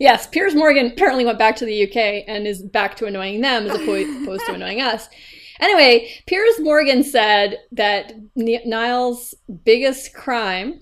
yes, 0.01 0.27
Piers 0.29 0.55
Morgan 0.55 0.93
apparently 0.93 1.25
went 1.25 1.39
back 1.39 1.57
to 1.57 1.65
the 1.65 1.85
UK 1.85 2.25
and 2.29 2.47
is 2.47 2.63
back 2.63 2.97
to 2.97 3.07
annoying 3.07 3.41
them 3.41 3.67
as 3.67 3.81
opposed 3.81 4.47
to 4.47 4.55
annoying 4.55 4.81
us. 4.81 5.09
Anyway, 5.61 6.11
Piers 6.27 6.59
Morgan 6.61 7.05
said 7.05 7.59
that 7.73 8.13
Niall's 8.37 9.35
biggest 9.65 10.15
crime 10.15 10.81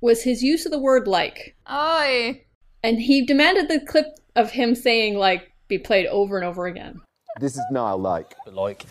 was 0.00 0.22
his 0.22 0.42
use 0.42 0.66
of 0.66 0.72
the 0.72 0.78
word 0.78 1.06
like. 1.06 1.56
Oi. 1.70 2.42
And 2.82 3.00
he 3.00 3.24
demanded 3.24 3.68
the 3.68 3.80
clip 3.80 4.06
of 4.34 4.50
him 4.50 4.74
saying 4.74 5.16
like 5.16 5.51
be 5.72 5.78
played 5.78 6.06
over 6.06 6.36
and 6.36 6.44
over 6.44 6.66
again. 6.66 7.00
This 7.40 7.54
is 7.56 7.62
Niall 7.70 7.98
like. 7.98 8.34
But 8.44 8.54
like, 8.54 8.84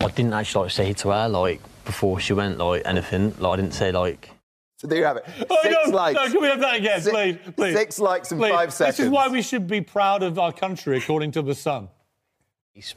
I 0.00 0.08
didn't 0.08 0.32
actually 0.32 0.64
like 0.64 0.72
say 0.72 0.92
to 0.94 1.10
her 1.10 1.28
like 1.28 1.60
before 1.84 2.18
she 2.18 2.32
went 2.32 2.56
like 2.58 2.82
anything. 2.86 3.34
Like 3.38 3.52
I 3.52 3.56
didn't 3.60 3.74
say 3.74 3.92
like. 3.92 4.30
So 4.78 4.86
there 4.88 4.98
you 4.98 5.04
have 5.04 5.18
it. 5.18 5.24
Oh, 5.50 5.58
Six 5.62 5.76
no, 5.88 5.90
likes. 5.96 6.14
no, 6.16 6.30
can 6.32 6.40
we 6.42 6.48
have 6.48 6.60
that 6.60 6.76
again, 6.76 7.00
Si- 7.00 7.10
please, 7.10 7.38
please? 7.56 7.74
Six 7.76 7.98
likes 7.98 8.32
in 8.32 8.38
Please. 8.38 8.50
five 8.52 8.72
seconds. 8.72 8.96
This 8.96 9.06
is 9.06 9.10
why 9.10 9.28
we 9.28 9.40
should 9.40 9.66
be 9.66 9.80
proud 9.80 10.22
of 10.22 10.38
our 10.38 10.52
country, 10.52 10.98
according 10.98 11.30
to 11.32 11.42
the 11.42 11.54
Sun. 11.54 11.88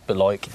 But 0.08 0.18
like, 0.18 0.48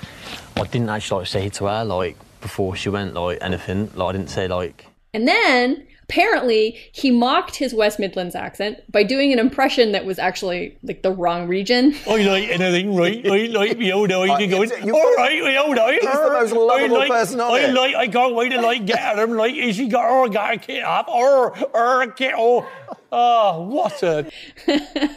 I 0.57 0.64
didn't 0.64 0.88
actually 0.88 1.21
like 1.21 1.29
say 1.29 1.49
to 1.50 1.67
her 1.67 1.85
like 1.85 2.17
before 2.41 2.75
she 2.75 2.88
went 2.88 3.14
like 3.14 3.38
anything. 3.41 3.91
Like 3.95 4.09
I 4.09 4.12
didn't 4.19 4.31
say 4.31 4.49
like. 4.49 4.87
And 5.14 5.29
then 5.29 5.87
apparently 6.04 6.78
he 6.92 7.11
mocked 7.11 7.56
his 7.56 7.73
West 7.75 7.99
Midlands 7.99 8.35
accent 8.35 8.78
by 8.90 9.02
doing 9.02 9.32
an 9.32 9.38
impression 9.38 9.92
that 9.92 10.04
was 10.04 10.18
actually 10.18 10.76
like 10.82 11.02
the 11.02 11.11
wrong 11.11 11.49
region. 11.49 11.94
I 12.09 12.23
like 12.23 12.49
anything, 12.49 12.94
right? 12.94 13.25
I 13.26 13.47
like 13.47 13.78
me 13.78 13.90
all 13.92 14.06
night. 14.06 14.40
You're 14.40 14.50
going, 14.50 14.71
it's- 14.71 14.85
you- 14.85 14.94
all 14.94 15.14
right, 15.16 15.42
we 15.42 15.56
all 15.56 15.73
night. 15.75 16.00
He's 16.00 16.11
the 16.11 16.30
most 16.40 16.52
lovable 16.52 16.97
I 16.97 17.00
like, 17.00 17.11
person 17.11 17.40
on 17.40 17.50
I 17.52 17.59
it. 17.61 17.73
like, 17.75 17.94
I 17.94 18.09
can't 18.09 18.35
wait 18.35 18.50
to 18.50 18.61
like 18.61 18.85
get 18.87 18.99
at 18.99 19.18
him. 19.18 19.32
Like, 19.32 19.54
is 19.54 19.76
she 19.76 19.88
got, 19.88 20.06
oh, 20.09 20.28
got 20.28 20.54
a 20.54 20.59
kit 20.59 20.82
up, 20.85 21.09
or, 21.09 21.56
or 21.75 22.02
a 22.02 22.12
kit, 22.12 22.35
oh, 22.37 22.68
oh, 23.11 23.62
what 23.62 24.02
a. 24.02 24.30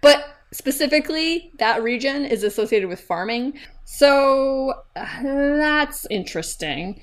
But 0.00 0.24
specifically, 0.52 1.50
that 1.58 1.82
region 1.82 2.24
is 2.24 2.42
associated 2.44 2.88
with 2.88 3.00
farming. 3.00 3.58
So 3.84 4.72
uh, 4.96 5.22
that's 5.22 6.06
interesting. 6.10 7.00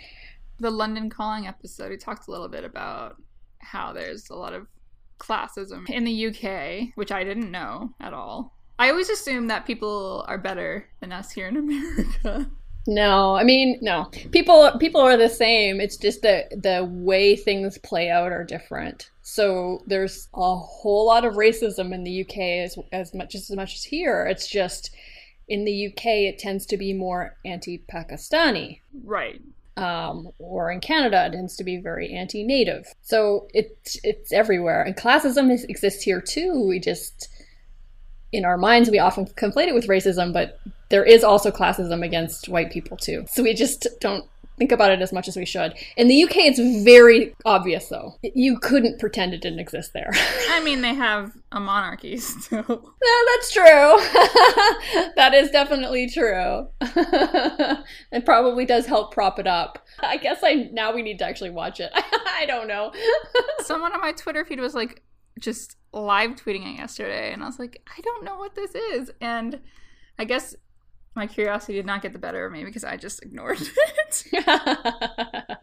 The 0.61 0.71
London 0.71 1.09
Calling 1.09 1.47
episode, 1.47 1.89
we 1.89 1.97
talked 1.97 2.27
a 2.27 2.31
little 2.31 2.47
bit 2.47 2.63
about 2.63 3.17
how 3.59 3.91
there's 3.91 4.29
a 4.29 4.35
lot 4.35 4.53
of 4.53 4.67
classism 5.19 5.89
in 5.89 6.03
the 6.03 6.27
UK, 6.27 6.93
which 6.95 7.11
I 7.11 7.23
didn't 7.23 7.51
know 7.51 7.93
at 7.99 8.13
all. 8.13 8.55
I 8.79 8.89
always 8.89 9.09
assume 9.09 9.47
that 9.47 9.65
people 9.65 10.23
are 10.27 10.37
better 10.37 10.87
than 10.99 11.11
us 11.11 11.31
here 11.31 11.47
in 11.47 11.57
America. 11.57 12.49
No, 12.87 13.35
I 13.35 13.43
mean, 13.43 13.77
no. 13.81 14.05
People 14.31 14.71
people 14.79 15.01
are 15.01 15.17
the 15.17 15.29
same. 15.29 15.79
It's 15.79 15.97
just 15.97 16.23
that 16.23 16.49
the 16.63 16.87
way 16.89 17.35
things 17.35 17.77
play 17.79 18.09
out 18.09 18.31
are 18.31 18.43
different. 18.43 19.11
So 19.21 19.83
there's 19.85 20.27
a 20.33 20.55
whole 20.55 21.05
lot 21.05 21.25
of 21.25 21.35
racism 21.35 21.93
in 21.93 22.03
the 22.03 22.21
UK 22.21 22.37
as 22.65 22.77
as 22.91 23.13
much 23.13 23.35
as 23.35 23.51
much 23.51 23.75
as 23.75 23.83
here. 23.83 24.25
It's 24.25 24.47
just 24.47 24.95
in 25.47 25.65
the 25.65 25.87
UK 25.87 26.05
it 26.05 26.39
tends 26.39 26.65
to 26.67 26.77
be 26.77 26.93
more 26.93 27.37
anti-Pakistani. 27.45 28.79
Right. 29.03 29.41
Um, 29.77 30.29
or 30.37 30.69
in 30.69 30.81
Canada, 30.81 31.25
it 31.25 31.31
tends 31.31 31.55
to 31.55 31.63
be 31.63 31.77
very 31.77 32.13
anti-native. 32.13 32.85
So 33.01 33.47
it's 33.53 33.97
it's 34.03 34.33
everywhere, 34.33 34.83
and 34.83 34.95
classism 34.97 35.49
is, 35.49 35.63
exists 35.63 36.03
here 36.03 36.21
too. 36.21 36.67
We 36.67 36.79
just 36.79 37.29
in 38.33 38.43
our 38.45 38.57
minds 38.57 38.89
we 38.89 38.99
often 38.99 39.25
conflate 39.25 39.67
it 39.67 39.73
with 39.73 39.87
racism, 39.87 40.33
but 40.33 40.59
there 40.89 41.05
is 41.05 41.23
also 41.23 41.51
classism 41.51 42.03
against 42.03 42.49
white 42.49 42.71
people 42.71 42.97
too. 42.97 43.25
So 43.31 43.43
we 43.43 43.53
just 43.53 43.87
don't 44.01 44.25
think 44.57 44.71
about 44.71 44.91
it 44.91 45.01
as 45.01 45.11
much 45.11 45.27
as 45.27 45.35
we 45.35 45.45
should. 45.45 45.73
In 45.97 46.07
the 46.07 46.23
UK, 46.23 46.37
it's 46.37 46.83
very 46.83 47.35
obvious 47.45 47.87
though. 47.87 48.15
You 48.21 48.59
couldn't 48.59 48.99
pretend 48.99 49.33
it 49.33 49.41
didn't 49.41 49.59
exist 49.59 49.93
there. 49.93 50.11
I 50.49 50.61
mean, 50.63 50.81
they 50.81 50.93
have 50.93 51.33
a 51.51 51.59
monarchy 51.59 52.17
still. 52.17 52.63
No, 53.03 53.25
that's 53.33 53.51
true. 53.51 53.63
that 55.15 55.31
is 55.33 55.49
definitely 55.49 56.07
true. 56.07 56.67
it 58.11 58.25
probably 58.25 58.65
does 58.65 58.85
help 58.85 59.11
prop 59.11 59.39
it 59.39 59.47
up. 59.47 59.85
I 59.99 60.17
guess 60.17 60.41
I 60.43 60.69
now 60.71 60.93
we 60.93 61.01
need 61.01 61.17
to 61.19 61.25
actually 61.25 61.49
watch 61.49 61.79
it. 61.79 61.91
I 61.93 62.45
don't 62.47 62.67
know. 62.67 62.91
Someone 63.61 63.91
on 63.93 64.01
my 64.01 64.11
Twitter 64.11 64.45
feed 64.45 64.59
was 64.59 64.75
like 64.75 65.01
just 65.39 65.77
live 65.93 66.31
tweeting 66.31 66.71
it 66.73 66.77
yesterday, 66.77 67.33
and 67.33 67.41
I 67.43 67.47
was 67.47 67.59
like, 67.59 67.81
I 67.97 68.01
don't 68.01 68.23
know 68.23 68.37
what 68.37 68.55
this 68.55 68.75
is. 68.75 69.11
And 69.19 69.59
I 70.19 70.25
guess 70.25 70.55
my 71.15 71.27
curiosity 71.27 71.73
did 71.73 71.85
not 71.85 72.01
get 72.01 72.13
the 72.13 72.19
better 72.19 72.45
of 72.45 72.53
me 72.53 72.63
because 72.63 72.83
I 72.83 72.97
just 72.97 73.23
ignored 73.23 73.59
it. 73.97 74.23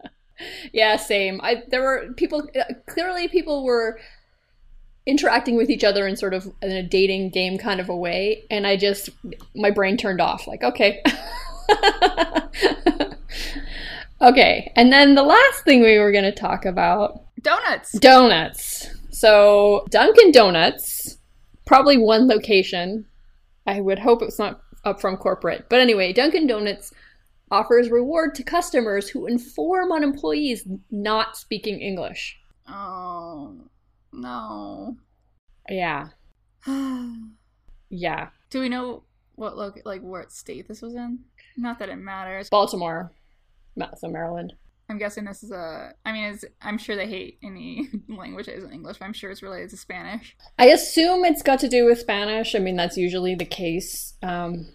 yeah, 0.73 0.95
same. 0.95 1.39
I 1.43 1.63
there 1.69 1.81
were 1.81 2.13
people 2.15 2.47
uh, 2.59 2.73
clearly 2.87 3.27
people 3.27 3.63
were 3.63 3.99
interacting 5.05 5.57
with 5.57 5.69
each 5.69 5.83
other 5.83 6.07
in 6.07 6.15
sort 6.15 6.33
of 6.33 6.51
in 6.61 6.71
a 6.71 6.83
dating 6.83 7.29
game 7.29 7.57
kind 7.57 7.79
of 7.79 7.89
a 7.89 7.95
way, 7.95 8.43
and 8.49 8.67
I 8.67 8.77
just 8.77 9.09
my 9.55 9.71
brain 9.71 9.97
turned 9.97 10.21
off. 10.21 10.47
Like, 10.47 10.63
okay. 10.63 11.01
okay, 14.21 14.71
and 14.75 14.93
then 14.93 15.15
the 15.15 15.23
last 15.23 15.63
thing 15.63 15.81
we 15.81 15.97
were 15.97 16.11
going 16.11 16.25
to 16.25 16.31
talk 16.31 16.65
about 16.65 17.23
Donuts. 17.41 17.97
Donuts. 17.99 18.89
So 19.11 19.85
Dunkin' 19.89 20.31
Donuts, 20.31 21.17
probably 21.65 21.97
one 21.97 22.27
location. 22.27 23.05
I 23.65 23.81
would 23.81 23.99
hope 23.99 24.21
it's 24.21 24.39
not 24.39 24.61
up 24.89 25.01
from 25.01 25.17
corporate. 25.17 25.67
But 25.69 25.79
anyway, 25.79 26.13
Dunkin' 26.13 26.47
Donuts 26.47 26.91
offers 27.51 27.89
reward 27.89 28.35
to 28.35 28.43
customers 28.43 29.09
who 29.09 29.25
inform 29.25 29.91
on 29.91 30.03
employees 30.03 30.67
not 30.91 31.37
speaking 31.37 31.79
English. 31.79 32.39
Oh 32.67 33.55
no. 34.11 34.97
Yeah. 35.69 36.09
Yeah. 37.91 38.29
Do 38.51 38.59
we 38.59 38.69
know 38.69 39.01
what 39.33 39.57
loc 39.57 39.79
like 39.83 40.03
what 40.03 40.31
state 40.31 40.67
this 40.67 40.83
was 40.83 40.93
in? 40.93 41.19
Not 41.57 41.79
that 41.79 41.89
it 41.89 41.95
matters. 41.95 42.49
Baltimore. 42.49 43.11
So 43.97 44.09
Maryland. 44.09 44.53
I'm 44.89 44.97
guessing 44.97 45.23
this 45.23 45.43
is 45.43 45.51
a. 45.51 45.93
I 46.05 46.11
mean, 46.11 46.37
I'm 46.61 46.77
sure 46.77 46.95
they 46.95 47.07
hate 47.07 47.37
any 47.43 47.89
language 48.07 48.47
that 48.47 48.57
isn't 48.57 48.71
English, 48.71 48.97
but 48.97 49.05
I'm 49.05 49.13
sure 49.13 49.29
it's 49.31 49.43
related 49.43 49.69
to 49.69 49.77
Spanish. 49.77 50.35
I 50.57 50.67
assume 50.67 51.23
it's 51.25 51.43
got 51.43 51.59
to 51.59 51.69
do 51.69 51.85
with 51.85 51.99
Spanish. 51.99 52.55
I 52.55 52.59
mean, 52.59 52.75
that's 52.75 52.97
usually 52.97 53.35
the 53.35 53.45
case 53.45 54.13
um, 54.23 54.67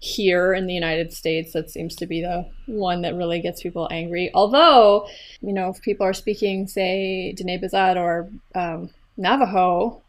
here 0.00 0.54
in 0.54 0.66
the 0.66 0.74
United 0.74 1.12
States. 1.12 1.52
That 1.52 1.70
seems 1.70 1.94
to 1.96 2.06
be 2.06 2.20
the 2.20 2.48
one 2.66 3.02
that 3.02 3.14
really 3.14 3.40
gets 3.40 3.62
people 3.62 3.88
angry. 3.90 4.30
Although, 4.34 5.08
you 5.40 5.52
know, 5.52 5.70
if 5.70 5.82
people 5.82 6.06
are 6.06 6.12
speaking, 6.12 6.66
say, 6.66 7.34
Diné 7.36 7.62
Bizaad 7.62 7.96
or 7.96 8.28
um, 8.54 8.90
Navajo, 9.16 10.02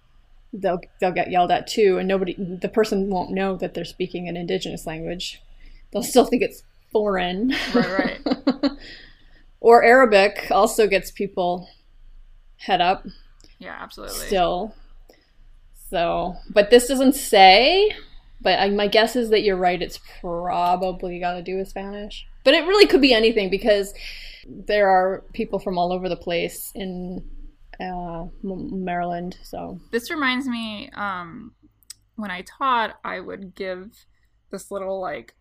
they'll 0.53 0.81
they'll 0.99 1.11
get 1.11 1.31
yelled 1.31 1.51
at 1.51 1.67
too, 1.67 1.97
and 1.97 2.07
nobody, 2.07 2.35
the 2.37 2.69
person 2.69 3.09
won't 3.09 3.31
know 3.31 3.55
that 3.57 3.73
they're 3.73 3.85
speaking 3.85 4.27
an 4.27 4.37
indigenous 4.37 4.85
language. 4.85 5.41
They'll 5.91 6.03
still 6.03 6.25
think 6.25 6.43
it's 6.43 6.63
foreign. 6.91 7.53
Right, 7.73 8.19
right. 8.25 8.71
or 9.59 9.83
Arabic 9.83 10.47
also 10.51 10.87
gets 10.87 11.11
people 11.11 11.67
head 12.57 12.81
up 12.81 13.05
yeah, 13.59 13.75
absolutely. 13.77 14.25
still. 14.25 14.73
So, 15.89 16.35
but 16.49 16.69
this 16.69 16.87
doesn't 16.87 17.13
say. 17.13 17.93
But 18.41 18.59
I, 18.59 18.69
my 18.69 18.87
guess 18.87 19.15
is 19.15 19.29
that 19.31 19.43
you're 19.43 19.57
right. 19.57 19.81
It's 19.81 19.99
probably 20.21 21.19
got 21.19 21.33
to 21.33 21.41
do 21.41 21.57
with 21.57 21.67
Spanish. 21.67 22.25
But 22.43 22.53
it 22.53 22.65
really 22.65 22.87
could 22.87 23.01
be 23.01 23.13
anything 23.13 23.49
because 23.49 23.93
there 24.47 24.89
are 24.89 25.23
people 25.33 25.59
from 25.59 25.77
all 25.77 25.91
over 25.91 26.07
the 26.07 26.15
place 26.15 26.71
in 26.73 27.23
uh, 27.79 28.23
M- 28.43 28.83
Maryland. 28.83 29.37
So 29.43 29.79
This 29.91 30.09
reminds 30.09 30.47
me, 30.47 30.89
um, 30.93 31.53
when 32.15 32.31
I 32.31 32.41
taught, 32.41 32.99
I 33.03 33.19
would 33.19 33.55
give 33.55 33.91
this 34.51 34.71
little 34.71 34.99
like 34.99 35.35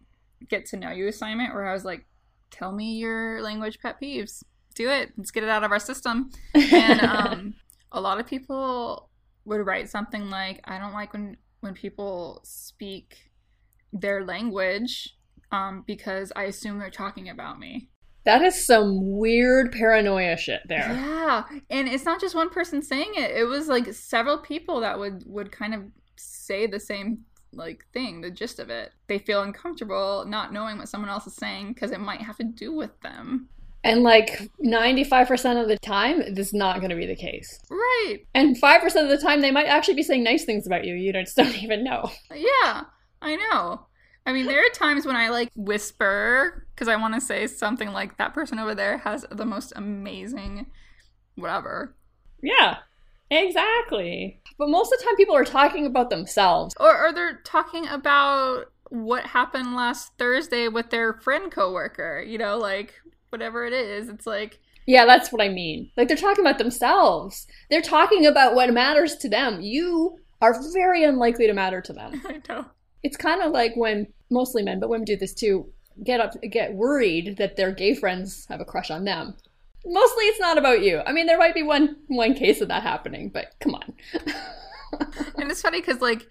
get 0.48 0.66
to 0.66 0.76
know 0.76 0.90
you 0.90 1.08
assignment 1.08 1.54
where 1.54 1.66
I 1.66 1.72
was 1.72 1.84
like, 1.84 2.06
tell 2.50 2.72
me 2.72 2.96
your 2.96 3.42
language 3.42 3.78
pet 3.80 3.96
peeves. 4.00 4.42
Do 4.74 4.88
it. 4.90 5.12
Let's 5.16 5.30
get 5.30 5.42
it 5.42 5.48
out 5.48 5.64
of 5.64 5.72
our 5.72 5.80
system. 5.80 6.30
And 6.54 7.00
um, 7.02 7.54
a 7.90 8.00
lot 8.00 8.20
of 8.20 8.26
people 8.26 9.08
would 9.44 9.66
write 9.66 9.88
something 9.88 10.30
like, 10.30 10.60
I 10.64 10.78
don't 10.78 10.92
like 10.92 11.12
when 11.12 11.36
when 11.60 11.74
people 11.74 12.40
speak 12.44 13.30
their 13.92 14.24
language 14.24 15.16
um, 15.50 15.84
because 15.86 16.32
I 16.36 16.44
assume 16.44 16.78
they're 16.78 16.90
talking 16.90 17.28
about 17.28 17.58
me. 17.58 17.88
that 18.24 18.42
is 18.42 18.66
some 18.66 19.16
weird 19.18 19.72
paranoia 19.72 20.36
shit 20.36 20.60
there. 20.68 20.92
Yeah, 20.92 21.44
and 21.70 21.88
it's 21.88 22.04
not 22.04 22.20
just 22.20 22.34
one 22.34 22.50
person 22.50 22.82
saying 22.82 23.12
it. 23.16 23.30
It 23.30 23.44
was 23.44 23.68
like 23.68 23.92
several 23.94 24.38
people 24.38 24.80
that 24.80 24.98
would 24.98 25.22
would 25.26 25.50
kind 25.50 25.74
of 25.74 25.84
say 26.16 26.66
the 26.66 26.80
same 26.80 27.24
like 27.52 27.86
thing, 27.94 28.20
the 28.20 28.30
gist 28.30 28.58
of 28.58 28.68
it. 28.68 28.92
They 29.06 29.18
feel 29.18 29.42
uncomfortable 29.42 30.24
not 30.28 30.52
knowing 30.52 30.78
what 30.78 30.88
someone 30.88 31.10
else 31.10 31.26
is 31.26 31.34
saying 31.36 31.72
because 31.72 31.90
it 31.90 32.00
might 32.00 32.20
have 32.20 32.36
to 32.36 32.44
do 32.44 32.74
with 32.74 33.00
them. 33.00 33.48
And 33.84 34.02
like 34.02 34.50
95% 34.64 35.62
of 35.62 35.68
the 35.68 35.78
time, 35.78 36.34
this 36.34 36.48
is 36.48 36.54
not 36.54 36.78
going 36.78 36.90
to 36.90 36.96
be 36.96 37.06
the 37.06 37.16
case. 37.16 37.60
Right. 37.70 38.18
And 38.34 38.60
5% 38.60 38.84
of 39.02 39.08
the 39.08 39.18
time, 39.18 39.40
they 39.40 39.52
might 39.52 39.66
actually 39.66 39.94
be 39.94 40.02
saying 40.02 40.24
nice 40.24 40.44
things 40.44 40.66
about 40.66 40.84
you. 40.84 40.94
You 40.94 41.12
just 41.12 41.36
don't 41.36 41.56
even 41.62 41.84
know. 41.84 42.10
Yeah, 42.34 42.82
I 43.22 43.36
know. 43.36 43.86
I 44.26 44.32
mean, 44.32 44.46
there 44.46 44.60
are 44.60 44.70
times 44.74 45.06
when 45.06 45.16
I 45.16 45.30
like 45.30 45.50
whisper 45.56 46.66
because 46.74 46.88
I 46.88 46.96
want 46.96 47.14
to 47.14 47.20
say 47.20 47.46
something 47.46 47.92
like 47.92 48.18
that 48.18 48.34
person 48.34 48.58
over 48.58 48.74
there 48.74 48.98
has 48.98 49.24
the 49.30 49.46
most 49.46 49.72
amazing 49.74 50.66
whatever. 51.36 51.96
Yeah, 52.42 52.78
exactly. 53.30 54.42
But 54.58 54.68
most 54.68 54.92
of 54.92 54.98
the 54.98 55.04
time, 55.06 55.16
people 55.16 55.36
are 55.36 55.44
talking 55.44 55.86
about 55.86 56.10
themselves. 56.10 56.74
Or, 56.78 57.06
or 57.06 57.12
they're 57.12 57.40
talking 57.44 57.86
about 57.88 58.66
what 58.90 59.24
happened 59.24 59.74
last 59.74 60.12
Thursday 60.18 60.68
with 60.68 60.90
their 60.90 61.14
friend 61.14 61.50
coworker, 61.50 62.20
you 62.20 62.38
know, 62.38 62.58
like 62.58 62.94
whatever 63.30 63.64
it 63.64 63.72
is. 63.72 64.08
It's 64.08 64.26
like, 64.26 64.58
Yeah, 64.86 65.04
that's 65.06 65.32
what 65.32 65.42
I 65.42 65.48
mean. 65.48 65.90
Like 65.96 66.08
they're 66.08 66.16
talking 66.16 66.44
about 66.44 66.58
themselves. 66.58 67.46
They're 67.70 67.82
talking 67.82 68.26
about 68.26 68.54
what 68.54 68.72
matters 68.72 69.16
to 69.16 69.28
them. 69.28 69.60
You 69.60 70.18
are 70.40 70.60
very 70.72 71.04
unlikely 71.04 71.46
to 71.46 71.52
matter 71.52 71.80
to 71.80 71.92
them. 71.92 72.22
I 72.28 72.40
know. 72.48 72.64
It's 73.02 73.16
kind 73.16 73.42
of 73.42 73.52
like 73.52 73.74
when 73.76 74.06
mostly 74.30 74.62
men, 74.62 74.80
but 74.80 74.88
women 74.88 75.04
do 75.04 75.16
this 75.16 75.34
too. 75.34 75.72
Get 76.04 76.20
up, 76.20 76.34
get 76.50 76.74
worried 76.74 77.36
that 77.38 77.56
their 77.56 77.72
gay 77.72 77.94
friends 77.94 78.46
have 78.48 78.60
a 78.60 78.64
crush 78.64 78.90
on 78.90 79.04
them. 79.04 79.34
Mostly, 79.84 80.24
it's 80.26 80.40
not 80.40 80.58
about 80.58 80.82
you. 80.82 81.00
I 81.04 81.12
mean, 81.12 81.26
there 81.26 81.38
might 81.38 81.54
be 81.54 81.62
one 81.62 81.96
one 82.06 82.34
case 82.34 82.60
of 82.60 82.68
that 82.68 82.82
happening, 82.82 83.30
but 83.30 83.54
come 83.60 83.74
on. 83.74 83.94
And 85.36 85.50
it's 85.50 85.62
funny 85.62 85.80
because, 85.80 86.00
like, 86.00 86.26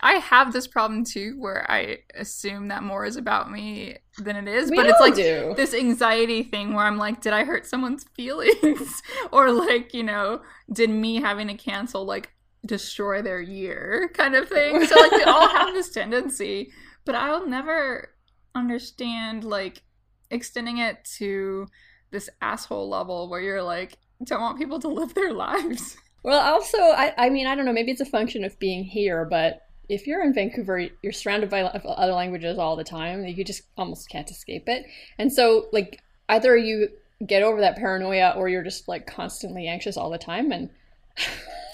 I 0.00 0.14
have 0.14 0.52
this 0.52 0.66
problem 0.66 1.04
too 1.04 1.34
where 1.38 1.68
I 1.70 1.98
assume 2.14 2.68
that 2.68 2.84
more 2.84 3.04
is 3.04 3.16
about 3.16 3.50
me 3.50 3.96
than 4.18 4.36
it 4.36 4.46
is. 4.46 4.70
We 4.70 4.76
but 4.76 4.86
it's 4.86 5.00
like 5.00 5.16
do. 5.16 5.54
this 5.56 5.74
anxiety 5.74 6.44
thing 6.44 6.74
where 6.74 6.84
I'm 6.84 6.98
like, 6.98 7.20
did 7.20 7.32
I 7.32 7.44
hurt 7.44 7.66
someone's 7.66 8.04
feelings? 8.16 9.02
or, 9.32 9.50
like, 9.50 9.94
you 9.94 10.04
know, 10.04 10.42
did 10.72 10.90
me 10.90 11.16
having 11.20 11.48
to 11.48 11.54
cancel, 11.54 12.04
like, 12.04 12.30
destroy 12.64 13.22
their 13.22 13.40
year 13.40 14.10
kind 14.14 14.36
of 14.36 14.48
thing? 14.48 14.86
So, 14.86 14.94
like, 14.96 15.12
we 15.12 15.22
all 15.24 15.48
have 15.48 15.74
this 15.74 15.88
tendency, 15.92 16.72
but 17.04 17.16
I'll 17.16 17.46
never 17.46 18.14
understand, 18.54 19.42
like, 19.42 19.82
extending 20.30 20.78
it 20.78 21.04
to 21.16 21.66
this 22.10 22.30
asshole 22.40 22.88
level 22.88 23.28
where 23.28 23.40
you're 23.40 23.62
like, 23.62 23.98
don't 24.24 24.40
want 24.40 24.58
people 24.58 24.78
to 24.80 24.88
live 24.88 25.14
their 25.14 25.32
lives. 25.32 25.96
Well, 26.22 26.40
also, 26.54 26.78
I, 26.78 27.14
I 27.16 27.30
mean, 27.30 27.46
I 27.46 27.54
don't 27.54 27.64
know. 27.64 27.72
Maybe 27.72 27.92
it's 27.92 28.00
a 28.00 28.06
function 28.06 28.44
of 28.44 28.58
being 28.58 28.84
here, 28.84 29.24
but 29.24 29.60
if 29.88 30.06
you're 30.06 30.22
in 30.22 30.34
Vancouver, 30.34 30.88
you're 31.02 31.12
surrounded 31.12 31.50
by 31.50 31.62
other 31.62 32.12
languages 32.12 32.58
all 32.58 32.76
the 32.76 32.84
time. 32.84 33.24
You 33.26 33.44
just 33.44 33.62
almost 33.76 34.08
can't 34.08 34.30
escape 34.30 34.68
it. 34.68 34.84
And 35.18 35.32
so, 35.32 35.68
like, 35.72 36.00
either 36.28 36.56
you 36.56 36.88
get 37.26 37.42
over 37.42 37.60
that 37.60 37.76
paranoia 37.76 38.34
or 38.36 38.48
you're 38.48 38.62
just 38.62 38.86
like 38.86 39.06
constantly 39.06 39.66
anxious 39.66 39.96
all 39.96 40.10
the 40.10 40.18
time, 40.18 40.52
and 40.52 40.70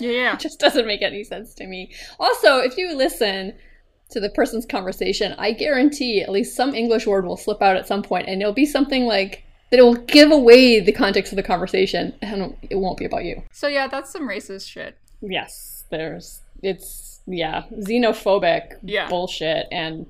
Yeah, 0.00 0.10
yeah. 0.10 0.34
it 0.34 0.40
just 0.40 0.60
doesn't 0.60 0.86
make 0.86 1.02
any 1.02 1.24
sense 1.24 1.54
to 1.54 1.66
me. 1.66 1.92
Also, 2.18 2.58
if 2.58 2.76
you 2.76 2.96
listen 2.96 3.54
to 4.10 4.20
the 4.20 4.30
person's 4.30 4.66
conversation, 4.66 5.34
I 5.38 5.52
guarantee 5.52 6.22
at 6.22 6.30
least 6.30 6.54
some 6.54 6.74
English 6.74 7.06
word 7.06 7.26
will 7.26 7.36
slip 7.36 7.60
out 7.62 7.76
at 7.76 7.88
some 7.88 8.02
point, 8.02 8.28
and 8.28 8.40
it'll 8.40 8.54
be 8.54 8.66
something 8.66 9.06
like 9.06 9.42
that. 9.70 9.80
It 9.80 9.82
will 9.82 9.94
give 9.94 10.30
away 10.30 10.78
the 10.78 10.92
context 10.92 11.32
of 11.32 11.36
the 11.36 11.42
conversation, 11.42 12.14
and 12.22 12.56
it 12.70 12.76
won't 12.76 12.98
be 12.98 13.06
about 13.06 13.24
you. 13.24 13.42
So, 13.50 13.66
yeah, 13.66 13.88
that's 13.88 14.12
some 14.12 14.28
racist 14.28 14.68
shit. 14.68 14.96
Yes, 15.20 15.84
there's 15.90 16.42
it's 16.64 17.20
yeah, 17.26 17.64
xenophobic 17.72 18.74
Yeah. 18.82 19.08
bullshit 19.08 19.66
and 19.72 20.06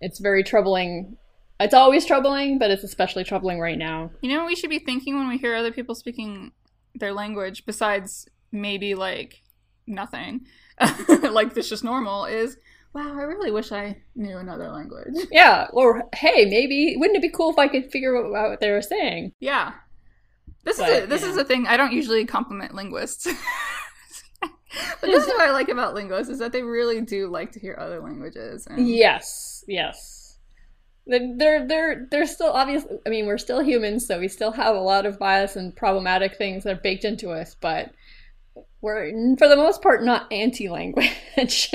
it's 0.00 0.18
very 0.18 0.42
troubling. 0.42 1.16
It's 1.60 1.74
always 1.74 2.04
troubling, 2.04 2.58
but 2.58 2.70
it's 2.70 2.82
especially 2.82 3.24
troubling 3.24 3.60
right 3.60 3.78
now. 3.78 4.10
You 4.20 4.30
know 4.30 4.38
what 4.38 4.46
we 4.48 4.56
should 4.56 4.70
be 4.70 4.80
thinking 4.80 5.16
when 5.16 5.28
we 5.28 5.38
hear 5.38 5.54
other 5.54 5.70
people 5.72 5.94
speaking 5.94 6.52
their 6.94 7.12
language, 7.12 7.64
besides 7.64 8.28
maybe 8.50 8.94
like 8.94 9.42
nothing, 9.86 10.46
like 11.22 11.54
this 11.54 11.68
just 11.68 11.84
normal, 11.84 12.24
is 12.24 12.56
wow, 12.92 13.12
I 13.18 13.22
really 13.22 13.50
wish 13.50 13.72
I 13.72 13.96
knew 14.14 14.38
another 14.38 14.70
language. 14.70 15.14
Yeah, 15.32 15.66
or 15.72 16.04
hey, 16.14 16.44
maybe 16.46 16.94
wouldn't 16.96 17.16
it 17.16 17.22
be 17.22 17.28
cool 17.30 17.50
if 17.50 17.58
I 17.58 17.68
could 17.68 17.90
figure 17.90 18.16
out 18.16 18.30
what 18.50 18.60
they 18.60 18.70
were 18.70 18.82
saying? 18.82 19.32
Yeah. 19.40 19.72
This 20.64 20.78
But, 20.78 20.88
is 20.90 21.04
a, 21.04 21.06
this 21.06 21.22
yeah. 21.22 21.28
is 21.30 21.36
a 21.36 21.44
thing. 21.44 21.66
I 21.66 21.76
don't 21.76 21.92
usually 21.92 22.24
compliment 22.24 22.74
linguists. 22.74 23.26
but 25.00 25.06
this 25.06 25.24
is 25.24 25.28
what 25.28 25.48
I 25.48 25.52
like 25.52 25.68
about 25.68 25.94
linguists 25.94 26.30
is 26.30 26.38
that 26.38 26.52
they 26.52 26.62
really 26.62 27.00
do 27.00 27.28
like 27.28 27.52
to 27.52 27.60
hear 27.60 27.76
other 27.78 28.00
languages. 28.00 28.66
And 28.66 28.88
Yes, 28.88 29.64
yes. 29.66 30.38
They're 31.06 31.66
they're 31.66 32.06
they're, 32.10 32.26
still 32.26 32.50
obviously. 32.50 32.98
I 33.06 33.10
mean, 33.10 33.26
we're 33.26 33.36
still 33.36 33.60
humans, 33.62 34.06
so 34.06 34.18
we 34.18 34.28
still 34.28 34.52
have 34.52 34.74
a 34.74 34.80
lot 34.80 35.04
of 35.04 35.18
bias 35.18 35.54
and 35.56 35.76
problematic 35.76 36.36
things 36.38 36.64
that 36.64 36.78
are 36.78 36.80
baked 36.80 37.04
into 37.04 37.30
us, 37.30 37.54
but 37.60 37.92
we're 38.80 39.36
for 39.36 39.48
the 39.48 39.56
most 39.56 39.82
part 39.82 40.02
not 40.02 40.32
anti-language. 40.32 41.70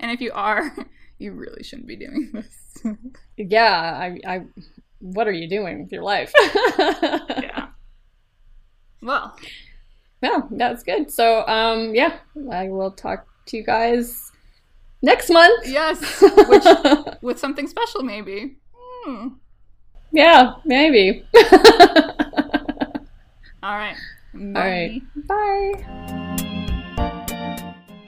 And 0.00 0.10
if 0.10 0.20
you 0.20 0.32
are, 0.32 0.74
you 1.18 1.32
really 1.32 1.62
shouldn't 1.62 1.88
be 1.88 1.96
doing 1.96 2.30
this. 2.32 2.96
yeah, 3.36 3.98
I, 4.00 4.18
I, 4.26 4.42
what 5.00 5.26
are 5.26 5.32
you 5.32 5.48
doing 5.48 5.82
with 5.82 5.92
your 5.92 6.02
life? 6.02 6.32
yeah. 6.78 7.68
Well, 9.02 9.36
yeah, 10.22 10.40
that's 10.50 10.82
good. 10.82 11.10
So, 11.10 11.46
um, 11.46 11.94
yeah, 11.94 12.18
I 12.50 12.68
will 12.68 12.90
talk 12.90 13.26
to 13.46 13.56
you 13.56 13.64
guys 13.64 14.32
next 15.02 15.30
month. 15.30 15.66
yes. 15.66 16.00
Which 16.48 16.64
with 17.22 17.38
something 17.38 17.66
special, 17.66 18.02
maybe. 18.02 18.56
Hmm. 18.74 19.28
Yeah, 20.12 20.54
maybe. 20.64 21.24
All 23.62 23.76
right. 23.76 23.96
All 24.34 24.52
right. 24.52 25.02
Bye. 25.26 25.74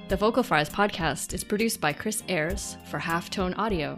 The 0.09 0.17
Vocal 0.17 0.43
Fries 0.43 0.69
podcast 0.69 1.35
is 1.35 1.45
produced 1.45 1.81
by 1.81 1.93
Chris 1.93 2.23
Ayers 2.29 2.77
for 2.91 2.99
Halftone 2.99 3.57
Audio. 3.59 3.97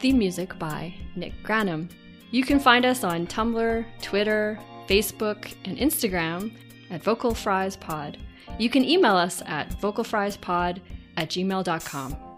Theme 0.00 0.18
music 0.18 0.58
by 0.58 0.94
Nick 1.14 1.34
Granum. 1.44 1.88
You 2.30 2.42
can 2.44 2.58
find 2.58 2.84
us 2.84 3.04
on 3.04 3.26
Tumblr, 3.26 3.84
Twitter, 4.00 4.58
Facebook, 4.88 5.54
and 5.66 5.76
Instagram 5.78 6.52
at 6.90 7.02
Vocal 7.02 7.34
Fries 7.34 7.76
Pod. 7.76 8.18
You 8.58 8.68
can 8.68 8.84
email 8.84 9.14
us 9.16 9.42
at 9.46 9.70
vocalfriespod 9.80 10.80
at 11.16 11.28
gmail.com. 11.28 12.29